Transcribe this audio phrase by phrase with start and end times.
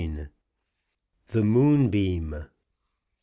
[1.27, 2.49] THE MOONBEAM.